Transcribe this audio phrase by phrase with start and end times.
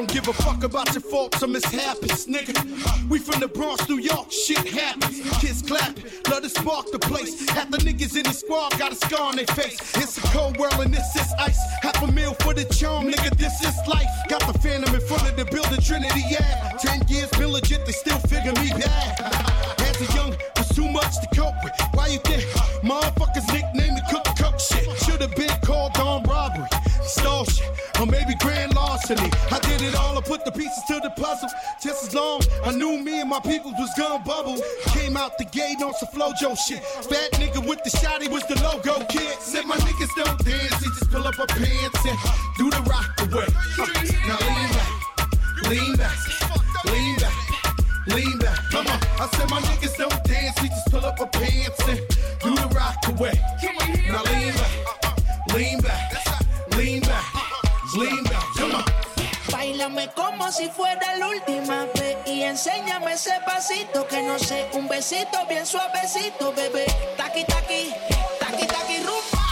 [0.00, 2.56] don't give a fuck about your faults or mishaps, nigga.
[3.10, 5.20] We from the Bronx, New York, shit happens.
[5.40, 7.46] Kids clapping, love to spark the place.
[7.50, 9.78] Half the niggas in the squad got a scar on their face.
[9.96, 11.60] It's a cold world and this is ice.
[11.82, 14.08] Half a meal for the charm, nigga, this is life.
[14.30, 16.78] Got the phantom in front of the building, Trinity, yeah.
[16.78, 19.20] Ten years been legit, they still figure me bad.
[19.80, 21.74] As a young, was too much to cope with.
[21.92, 22.42] Why you think
[22.80, 24.24] motherfuckers nickname me Cook
[24.60, 24.86] shit?
[25.04, 26.66] Should've been called on robbery,
[27.08, 27.62] shit,
[27.98, 29.30] or maybe grand larceny.
[29.50, 31.48] I did it all, I put the pieces to the puzzle.
[31.82, 34.58] Just as long I knew me and my people was gonna bubble.
[34.92, 36.82] Came out the gate on some flojo shit.
[36.84, 39.38] Fat nigga with the shotty was the logo kid.
[39.40, 42.18] Said my niggas don't dance, he just pull up our pants and
[42.58, 43.48] do the rock away.
[44.26, 47.34] Now lean back, lean back, lean back.
[48.06, 48.98] Lean back, come on.
[49.20, 51.98] I said my niggas don't dance, we just pull up our pants and
[52.42, 53.38] do the rock away.
[60.50, 65.64] Si fuera la última vez y enséñame ese pasito que no sé, un besito bien
[65.64, 66.86] suavecito, bebé.
[67.16, 67.92] Taqui taqui,
[68.40, 69.49] taqui taqui rumba.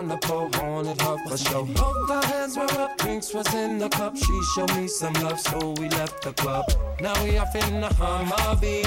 [0.00, 1.64] Down the pole wanted her for show.
[1.64, 4.16] Both our hands were up, drinks was in the cup.
[4.16, 6.64] She showed me some love, so we left the club.
[7.00, 8.84] Now we off in the Humvee.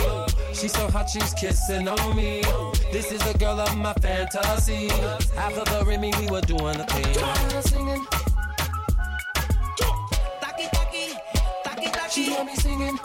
[0.54, 2.42] She's so hot, she's kissing on me.
[2.92, 4.90] This is the girl of my fantasy.
[5.38, 7.62] After the Remy, we were doing the thing.
[7.64, 8.06] Singing,
[12.10, 13.00] she heard me singing,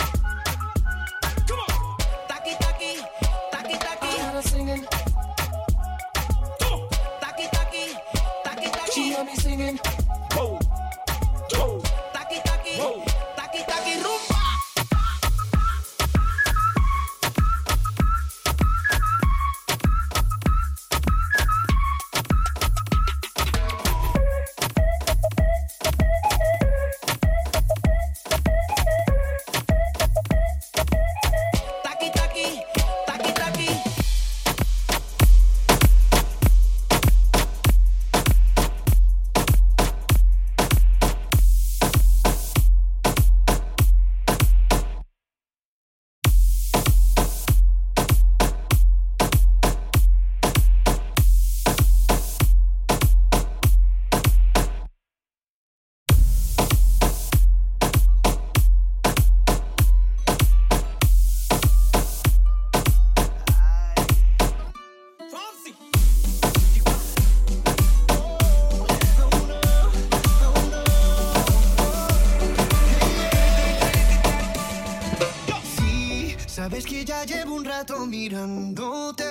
[77.79, 79.25] rato mirándote.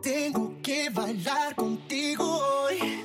[0.00, 3.04] Tengo que bailar contigo hoy.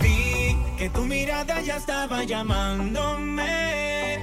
[0.00, 4.18] Vi que tu mirada ya estaba llamándome.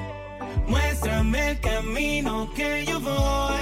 [0.67, 3.61] Muéstrame el camino que yo voy.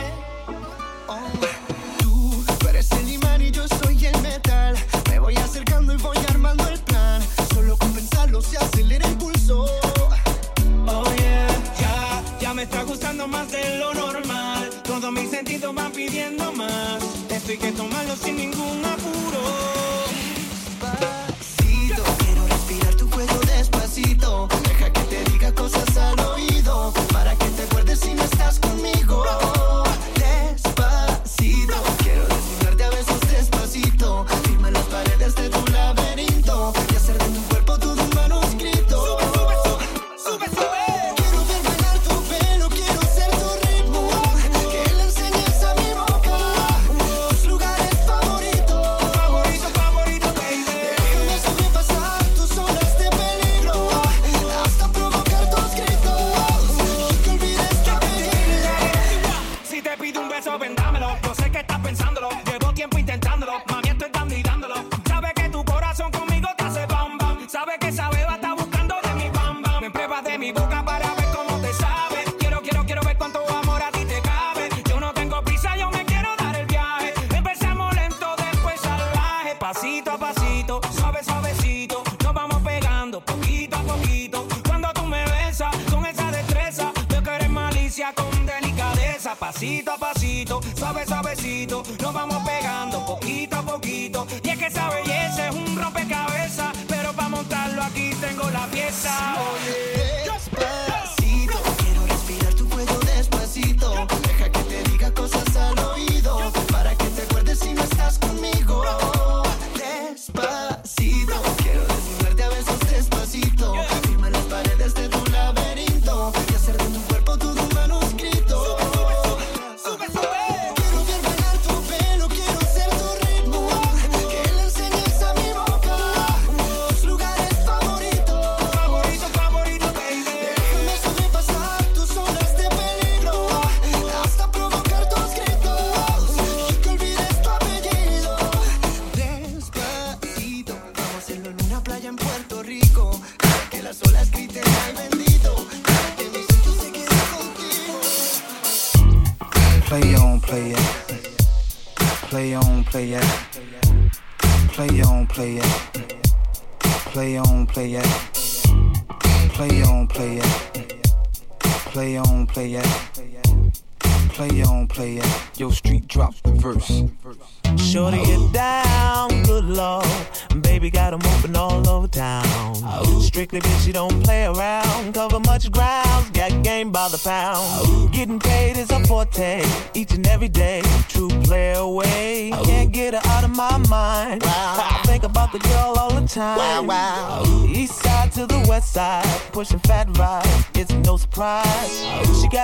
[1.99, 4.77] Tú, tú eres el imán y yo soy el metal.
[5.09, 7.21] Me voy acercando y voy armando el plan.
[7.53, 9.40] Solo con pensarlo se acelera el pulso.
[12.85, 14.69] Gustando más de lo normal.
[14.83, 17.03] Todos mis sentidos van pidiendo más.
[17.29, 19.41] Esto hay que tomarlo sin ningún apuro.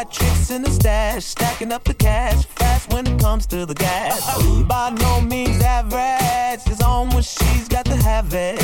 [0.03, 3.73] Got tricks in the stash, stacking up the cash fast when it comes to the
[3.73, 4.21] gas.
[4.67, 8.59] By no means average, it's on when she's got to have it.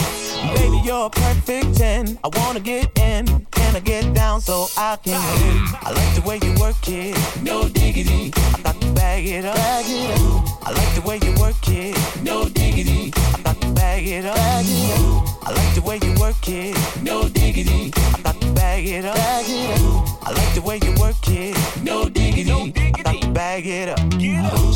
[0.55, 2.19] Baby, you're a perfect 10.
[2.23, 5.57] I wanna get in, can I get down so I can win?
[5.81, 8.31] I like the way you work it, no diggity.
[8.53, 9.57] I got to bag it up.
[9.57, 13.11] I like the way you work it, no diggity.
[13.33, 14.37] I got to bag it up.
[14.37, 17.91] I like the way you work it, no diggity.
[18.13, 19.32] I got to bag it up.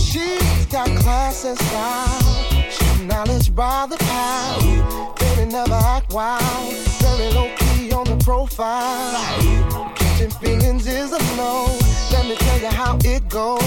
[0.09, 2.71] She's got class and style.
[2.71, 5.19] She's knowledge by the pound.
[5.19, 6.73] Baby never act wild.
[7.03, 9.11] Very low key on the profile.
[9.95, 11.77] Catching feelings is a no.
[12.13, 13.59] Let me tell you how it goes.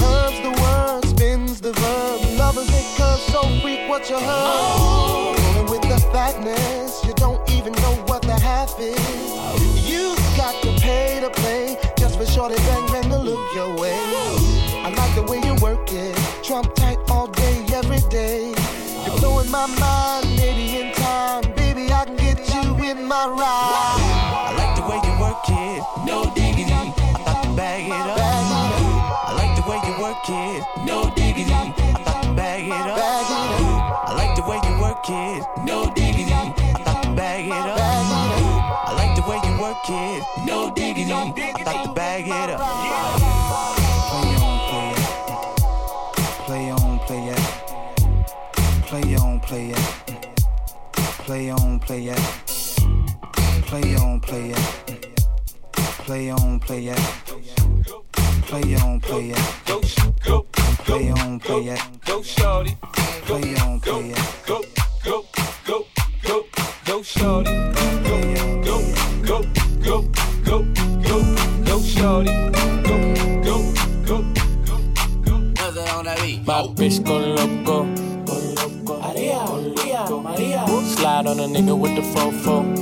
[0.00, 2.38] Curves the word, spins the verb.
[2.38, 5.36] Lovers they curve so freak what you heard.
[5.38, 8.96] Rolling with the fatness, you don't even know what the half is.
[9.86, 14.00] You got to pay to play just for shorty bang bang to look your way.
[14.84, 18.52] I like the way you work it, trump tight all day, every day.
[19.06, 23.93] You're blowing my mind, maybe in time, baby I can get you in my ride.
[51.94, 53.66] Play on, play it.
[53.68, 55.14] Play on, play it.
[55.78, 56.98] Play on, play it.
[58.42, 59.38] Play on, play it.
[59.64, 60.42] Go, sh- go,
[60.86, 61.80] Play on, play it.
[62.04, 62.76] go, shorty.
[63.26, 64.18] Play on, play it.
[64.44, 64.64] Go,
[65.04, 65.24] go,
[65.64, 65.86] go,
[66.24, 66.44] go,
[66.84, 67.52] go, shorty.
[67.52, 68.34] Go,
[68.64, 68.80] go,
[69.22, 69.42] go,
[69.84, 70.02] go,
[70.44, 70.62] go,
[71.04, 71.18] go,
[71.64, 72.32] go, shorty.
[72.82, 73.72] Go, go,
[74.04, 74.18] go, go,
[75.24, 75.38] go.
[76.44, 77.23] My bitch go
[81.54, 82.73] nigga with the fofo.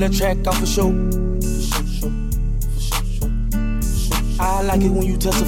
[0.00, 0.88] That track off for show.
[4.40, 5.44] I like it when you touch the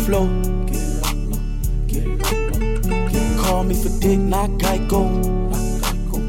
[1.87, 2.19] get
[3.39, 5.03] Call me for dick, not Geico.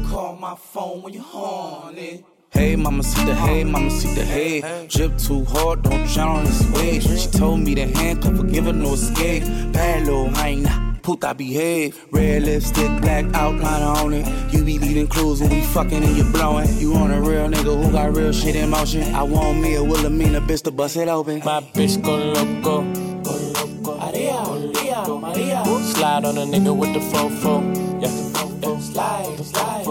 [0.08, 2.24] Call my phone when you're horny.
[2.50, 4.86] Hey, mama, see the hey, mama, see the hey.
[4.88, 7.02] Drip too hard, don't drown on this wave.
[7.02, 9.42] She told me to handcuff her, give her no escape.
[9.72, 12.02] Bad little hyena, puta behave.
[12.10, 14.26] Red lipstick, black outline on it.
[14.52, 16.68] You be leading crews when we fucking and you blowing.
[16.78, 19.14] You on a real nigga who got real shit in motion.
[19.14, 21.42] I want me a Wilhelmina bitch to bust it open.
[21.44, 22.82] My bitch go loco,
[23.22, 23.98] go loco.
[23.98, 25.64] Maria, Maria, Maria.
[25.94, 27.62] Slide on a nigga with the fofo.
[28.02, 28.08] Yeah,
[28.80, 29.84] slide.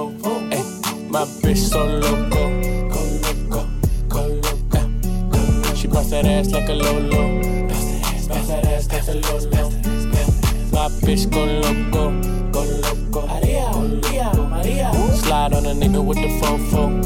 [0.51, 0.63] Ay,
[1.09, 2.49] my bitch so loco.
[2.89, 3.69] Go loco,
[4.09, 5.75] go loco.
[5.75, 7.67] She bust that ass like a lolo.
[7.67, 9.82] Bust that ass like a lolo.
[10.83, 12.11] Bitch go loco,
[12.51, 13.27] go loco.
[13.27, 14.93] Maria, Maria, Maria.
[15.15, 17.03] Slide on a nigga with the fofo.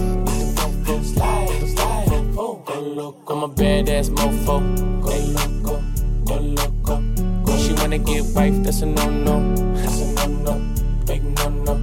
[1.04, 2.66] Slide, slide, fofo.
[2.66, 3.34] Go loco.
[3.36, 4.62] I'm a badass mofo.
[5.02, 5.84] Go loco,
[6.26, 7.02] go loco.
[7.46, 7.58] Go.
[7.58, 9.56] She wanna get wife, that's a no no.
[9.76, 11.76] That's a no no, big no no.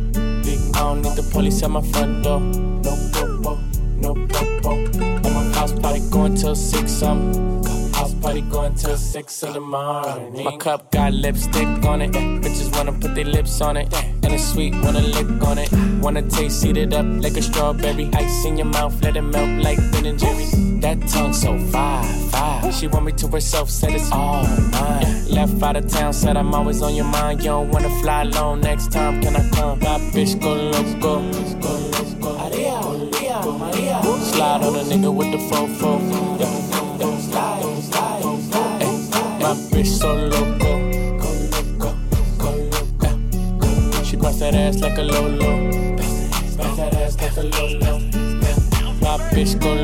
[0.43, 0.59] Big.
[0.75, 2.41] I don't need the police at my front door.
[2.41, 3.59] No popo,
[3.99, 4.83] no popo.
[4.83, 7.55] At my house party going till six um.
[8.05, 10.45] House party going till six in the morning.
[10.45, 12.11] My cup got lipstick on it.
[12.13, 13.89] Bitches wanna put their lips on it.
[14.23, 15.73] And it's sweet, wanna lick on it.
[16.03, 18.11] Wanna taste, it up like a strawberry.
[18.13, 20.53] Ice in your mouth, let it melt like Ben and Jerry's.
[20.83, 22.73] That tongue so fire, fire.
[22.73, 24.43] She want me to herself, said it's all
[24.73, 25.27] mine.
[25.31, 27.41] Left out of town, said I'm always on your mind.
[27.41, 29.79] You don't wanna fly alone next time, can I come?
[29.79, 31.23] My bitch go loco.
[34.35, 35.91] Slide on a nigga with the fofo.
[36.41, 36.84] Yeah,
[39.83, 40.79] so loco.
[41.19, 41.97] Go loco,
[42.39, 44.05] go loco.
[44.05, 45.97] She bust that ass like a lolo.
[45.97, 47.99] Bust that ass like a lolo.
[49.01, 49.75] My bitch go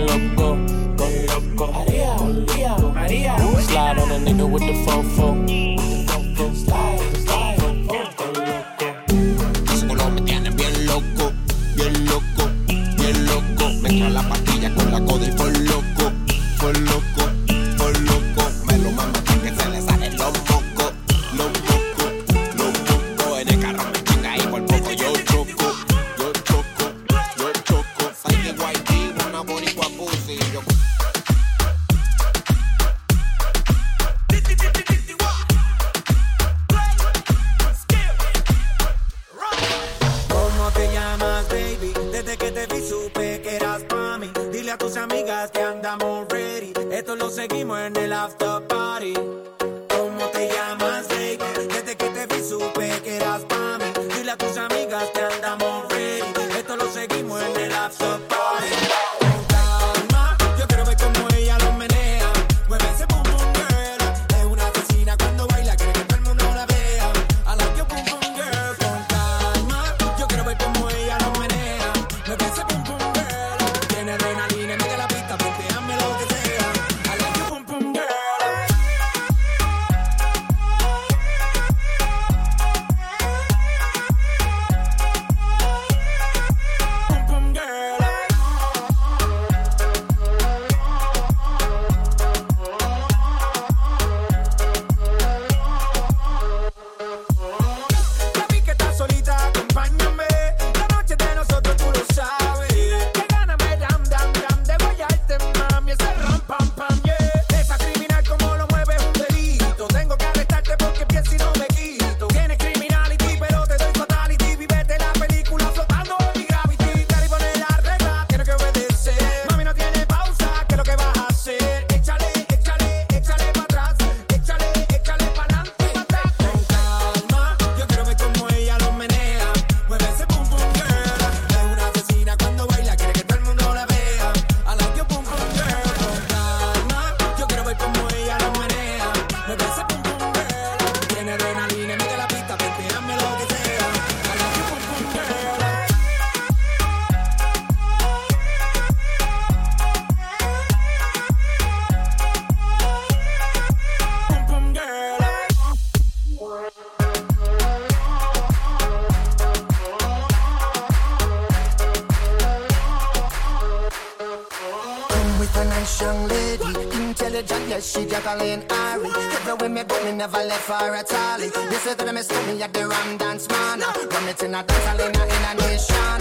[167.91, 169.11] she juggling Ari.
[169.35, 171.47] Everywhere me go, me never left for a tally.
[171.47, 173.81] You say that me stole me at the Ram Dance Man.
[173.81, 176.21] Run it in a dance, hall in a, in a nation.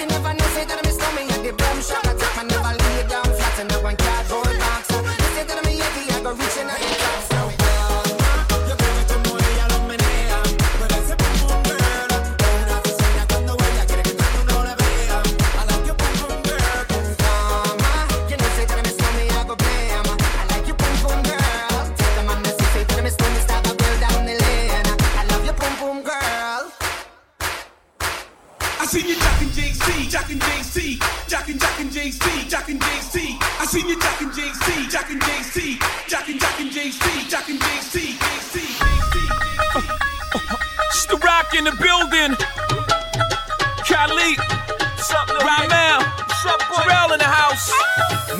[0.00, 2.04] You never know, say that me stole me at the Bram Shop.
[2.08, 4.88] I take me never lay down flat in a one cardboard box.
[4.96, 7.59] You say that me heavy, I go reaching out the top.
[31.30, 33.38] Jack and Jack and JC, Jack and JC.
[33.60, 37.48] I seen you Jack and JC, Jack and JC, Jack and Jack and JC, Jack
[37.48, 38.56] and JC, JC.
[39.76, 40.56] Uh,
[40.88, 42.34] it's the rock in the building.
[43.86, 48.39] Khalid, what's up, Ramel, what's up, in the house.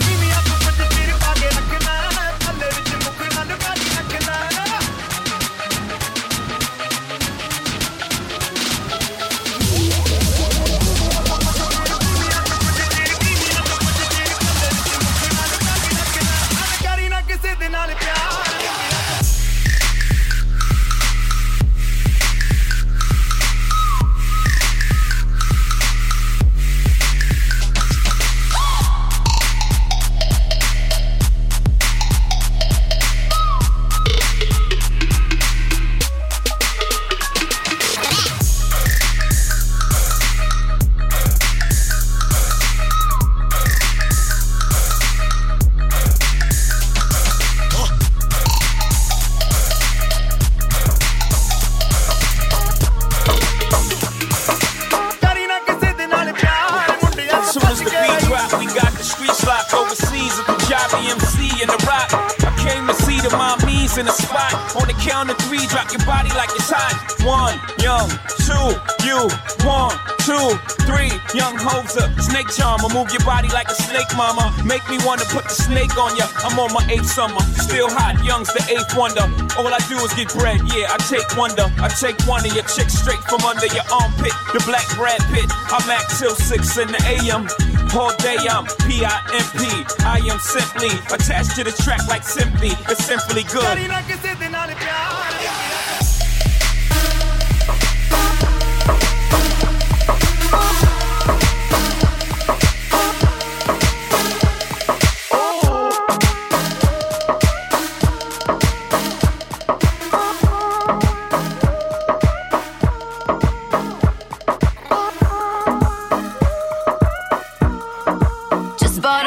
[73.91, 74.55] snake mama.
[74.65, 76.27] Make me wanna put the snake on ya.
[76.47, 79.27] I'm on my eighth summer, still hot, young's the eighth wonder.
[79.59, 81.67] All I do is get bread, yeah, I take wonder.
[81.83, 85.51] I take one of your chicks straight from under your armpit, the black Brad Pitt.
[85.75, 87.51] I'm at till 6 in the AM.
[87.91, 89.63] All day I'm P-I-M-P.
[90.07, 92.71] I am simply attached to the track like simply.
[92.87, 93.67] It's simply good.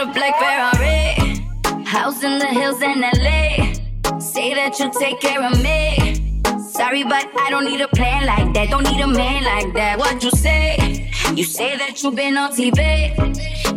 [0.04, 1.86] a black Ferrari.
[1.86, 4.20] House in the hills in LA.
[4.20, 6.42] Say that you take care of me.
[6.60, 8.70] Sorry, but I don't need a plan like that.
[8.70, 9.98] Don't need a man like that.
[10.00, 11.10] What you say?
[11.36, 12.80] You say that you've been on TV.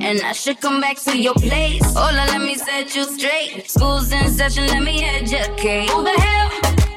[0.03, 1.85] And I should come back to your place.
[1.95, 3.71] Hola, let me set you straight.
[3.71, 5.91] School's in session, let me educate.
[5.91, 6.49] Who the hell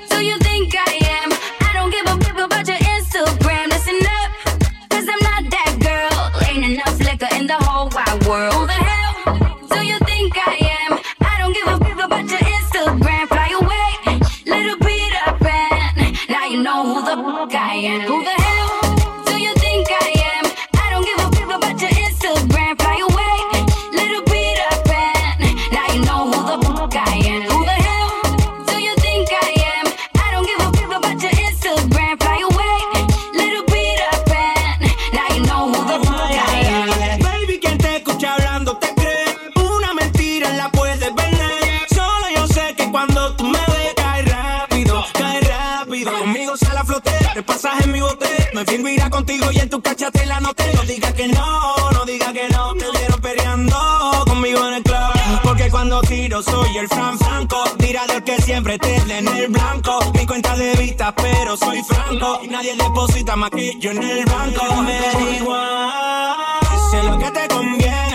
[0.10, 1.09] do you think I am?
[17.90, 18.29] Who
[50.54, 50.74] besuándote.
[50.76, 52.74] No digas que no, no digas que no.
[52.74, 55.42] Te vieron peleando conmigo en el club.
[55.44, 57.64] Porque cuando tiro soy el Fran Franco.
[57.78, 60.00] Tirador que siempre te en el blanco.
[60.14, 62.40] Mi cuenta de vista, pero soy franco.
[62.44, 64.82] Y nadie deposita más que yo en el banco.
[64.82, 66.36] Me da igual.
[66.92, 68.09] Sé lo que te conviene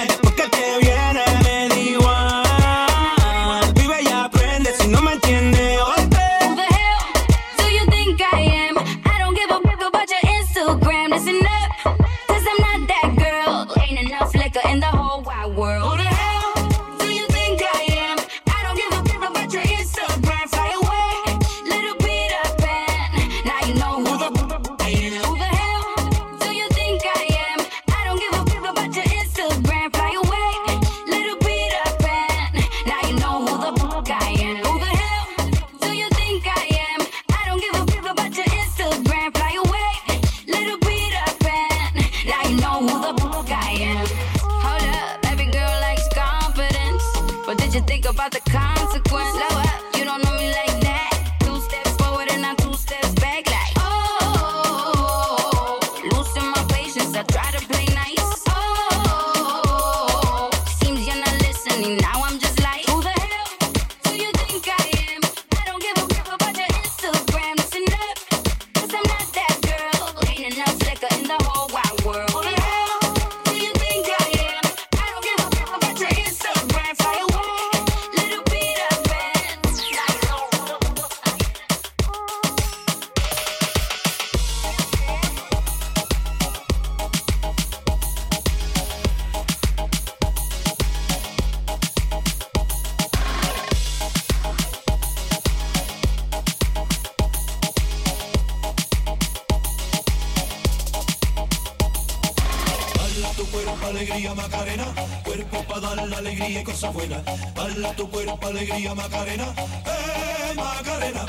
[106.54, 107.96] alegría y cosas buenas.
[107.96, 109.46] Tu cuerpo, alegría, Macarena.
[109.56, 111.26] ¡Eh, Macarena!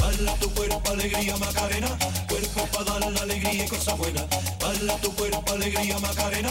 [0.00, 1.88] Baila tu cuerpo, alegría, Macarena.
[2.28, 4.24] Cuerpo para dar la alegría y cosas buenas.
[5.00, 6.50] Tu cuerpo, alegría, Macarena.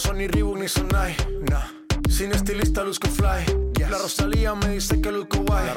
[0.00, 1.14] son ni Reebok ni Sonai,
[1.50, 1.62] nah.
[2.08, 3.70] Sin estilista luzco fly.
[3.90, 5.68] La Rosalía me dice que luzco guay.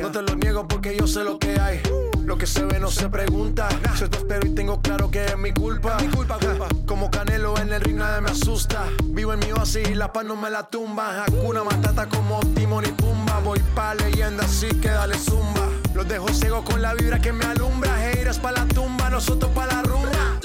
[0.00, 1.80] No te lo niego porque yo sé lo que hay.
[2.24, 3.68] Lo que se ve no se pregunta.
[3.98, 5.96] Yo te espero y tengo claro que es mi culpa.
[6.00, 6.68] Mi culpa, culpa.
[6.86, 8.84] Como Canelo en el ring nadie me asusta.
[9.04, 11.24] Vivo en mi oasis y la paz no me la tumba.
[11.24, 13.40] Hakuna Matata como Timon y Pumba.
[13.40, 15.68] Voy pa' leyenda así que dale zumba.
[15.94, 17.96] Los dejo ciego con la vibra que me alumbra.
[17.96, 20.40] Haters pa' la tumba, nosotros pa' la rumba.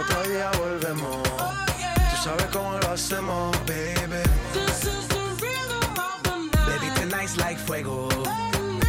[0.00, 1.22] Otro día volvemos.
[1.22, 4.22] Tú sabes cómo lo hacemos, baby.
[6.66, 8.08] Baby, tonight's like fuego.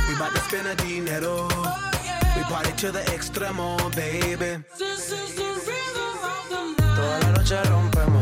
[0.08, 1.47] We bout to spend a dinero.
[1.52, 1.91] Oh,
[2.36, 4.63] we party to the extremo, baby.
[4.78, 6.95] This is the rhythm of the night.
[6.95, 8.20] Toda la noche rompemos,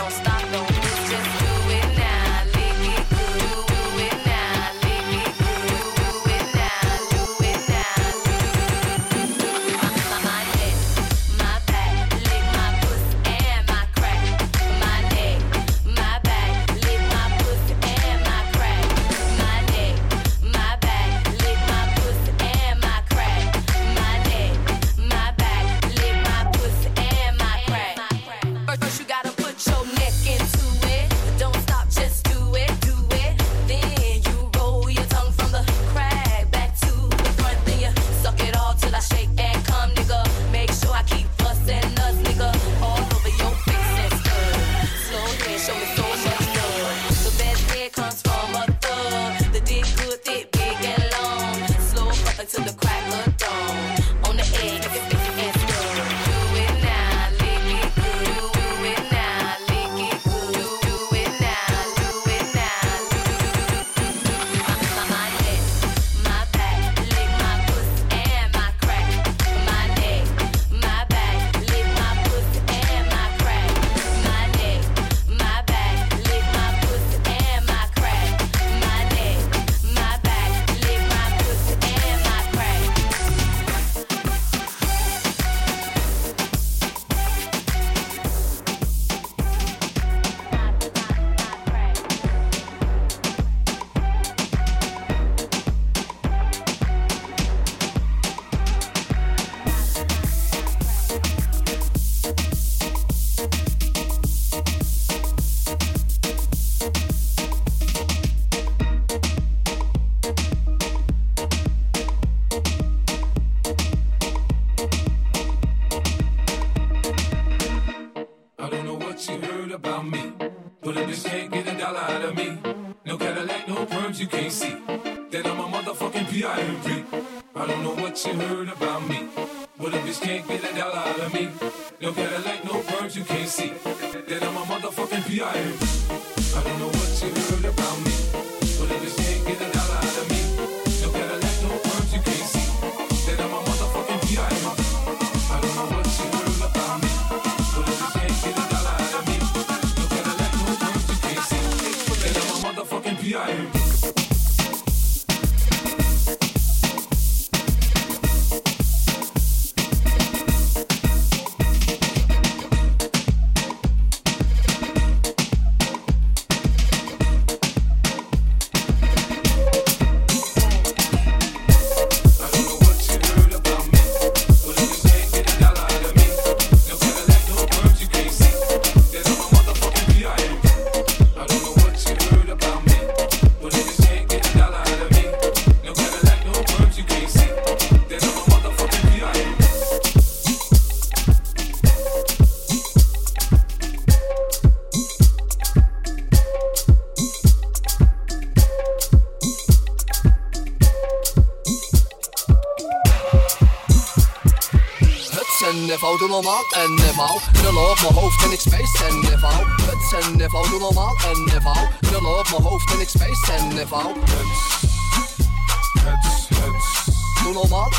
[0.00, 0.29] don't stop,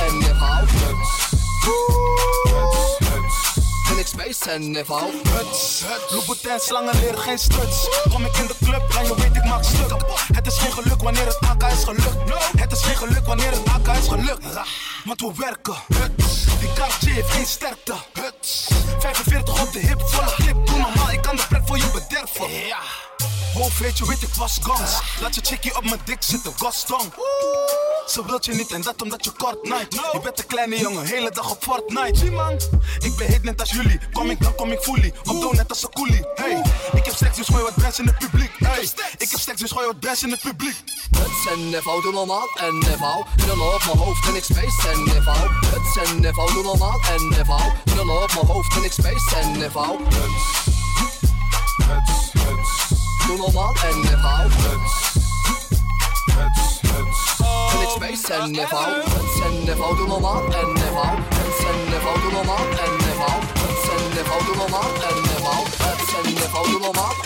[0.07, 0.65] En niveau.
[0.65, 1.29] Huts,
[2.43, 3.59] huts, huts.
[3.89, 5.11] En ik space en niveau.
[5.29, 7.87] Huts, Louboutin, slangen leren geen struts.
[8.09, 9.95] Kom ik in de club, dan je weet ik maak stuk.
[10.33, 12.17] Het is geen geluk wanneer het AK is gelukt.
[12.57, 14.45] Het is geen geluk wanneer het AK is gelukt.
[15.05, 15.75] Want we werken.
[15.87, 16.43] Huts.
[16.59, 17.93] Die kaartje heeft geen sterkte.
[18.13, 18.67] Huts.
[18.99, 20.65] 45 op de hip, volle clip.
[20.65, 22.51] Doe normaal, ik kan de pret voor je bederven.
[22.51, 22.79] Ja.
[23.79, 24.99] Weet je, weet ik was gans.
[25.21, 27.13] Laat je chickie op mijn dik zitten, Gaston.
[28.11, 29.93] Ze wilt je niet en dat omdat je kort night.
[29.93, 32.19] Je bent een kleine jongen, hele dag op Fortnite.
[32.19, 32.53] Zie man,
[32.99, 33.99] ik ben heet net als jullie.
[34.11, 35.13] Kom ik dan kom ik fully.
[35.23, 36.25] Op doe net als een coolie.
[36.35, 36.61] Hey,
[36.93, 38.51] ik heb stacks dus gooi wat bands in het publiek.
[38.57, 40.75] Hey, ik heb stacks dus gooi wat bands in het publiek.
[41.11, 43.25] Huts en niveau, doe normaal en niveau.
[43.45, 45.49] Nul op mijn hoofd en ik space en niveau.
[45.71, 47.71] Huts en niveau, doe normaal en niveau.
[47.95, 50.03] Nul op mijn hoofd en ik space en niveau.
[50.03, 50.63] Huts,
[51.77, 52.87] huts, huts.
[53.27, 53.95] Doe normaal en.
[53.95, 55.11] Huts, huts,
[56.35, 56.70] huts.
[57.93, 58.89] geçmeyi sen nefav
[59.39, 61.15] Sen nefav dumama en nefav
[61.61, 63.41] Sen nefav dumama en nefav
[63.85, 65.65] Sen nefav dumama en nefav
[66.11, 67.20] Sen nefav dumama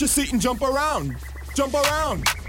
[0.00, 1.16] your seat and jump around.
[1.54, 2.43] Jump around.